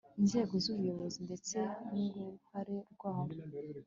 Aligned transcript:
inzego 0.21 0.53
z 0.63 0.65
ubuyobozi 0.71 1.19
ndetse 1.27 1.57
n 1.91 1.93
uruhare 2.05 2.75
rwabo 2.93 3.35